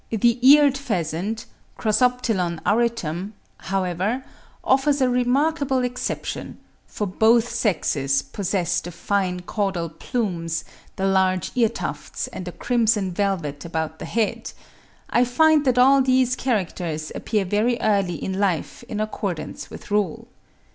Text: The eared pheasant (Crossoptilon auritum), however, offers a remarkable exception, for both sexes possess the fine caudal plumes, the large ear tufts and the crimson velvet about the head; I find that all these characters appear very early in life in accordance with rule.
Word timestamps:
The 0.09 0.39
eared 0.41 0.79
pheasant 0.79 1.45
(Crossoptilon 1.77 2.59
auritum), 2.65 3.33
however, 3.59 4.23
offers 4.63 4.99
a 4.99 5.07
remarkable 5.07 5.83
exception, 5.83 6.57
for 6.87 7.05
both 7.05 7.47
sexes 7.53 8.23
possess 8.23 8.81
the 8.81 8.91
fine 8.91 9.41
caudal 9.41 9.89
plumes, 9.89 10.63
the 10.95 11.05
large 11.05 11.51
ear 11.53 11.69
tufts 11.69 12.25
and 12.29 12.45
the 12.45 12.51
crimson 12.51 13.11
velvet 13.11 13.63
about 13.63 13.99
the 13.99 14.05
head; 14.05 14.53
I 15.07 15.23
find 15.23 15.65
that 15.65 15.77
all 15.77 16.01
these 16.01 16.35
characters 16.35 17.11
appear 17.13 17.45
very 17.45 17.77
early 17.79 18.15
in 18.15 18.39
life 18.39 18.81
in 18.89 18.99
accordance 18.99 19.69
with 19.69 19.91
rule. 19.91 20.27